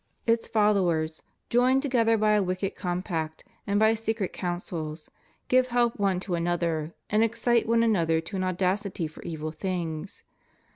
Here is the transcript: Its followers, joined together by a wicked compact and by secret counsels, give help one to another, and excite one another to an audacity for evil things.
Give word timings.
Its 0.25 0.47
followers, 0.47 1.21
joined 1.51 1.83
together 1.83 2.17
by 2.17 2.31
a 2.31 2.41
wicked 2.41 2.75
compact 2.75 3.43
and 3.67 3.79
by 3.79 3.93
secret 3.93 4.33
counsels, 4.33 5.11
give 5.47 5.67
help 5.67 5.99
one 5.99 6.19
to 6.19 6.33
another, 6.33 6.95
and 7.11 7.23
excite 7.23 7.67
one 7.67 7.83
another 7.83 8.19
to 8.19 8.35
an 8.35 8.43
audacity 8.43 9.05
for 9.05 9.21
evil 9.21 9.51
things. 9.51 10.23